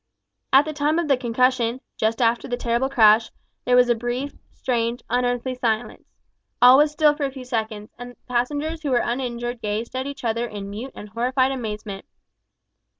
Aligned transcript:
At 0.51 0.65
the 0.65 0.73
time 0.73 0.97
of 0.97 1.07
the 1.07 1.15
concussion 1.15 1.79
just 1.95 2.23
after 2.23 2.47
the 2.47 2.57
terrible 2.57 2.89
crash 2.89 3.29
there 3.65 3.75
was 3.75 3.87
a 3.87 3.93
brief, 3.93 4.33
strange, 4.51 5.03
unearthly 5.11 5.53
silence. 5.53 6.07
All 6.59 6.79
was 6.79 6.91
still 6.91 7.13
for 7.15 7.25
a 7.27 7.31
few 7.31 7.45
seconds, 7.45 7.91
and 7.99 8.15
passengers 8.25 8.81
who 8.81 8.89
were 8.89 8.97
uninjured 9.05 9.61
gazed 9.61 9.95
at 9.95 10.07
each 10.07 10.23
other 10.23 10.47
in 10.47 10.71
mute 10.71 10.93
and 10.95 11.09
horrified 11.09 11.51
amazement. 11.51 12.05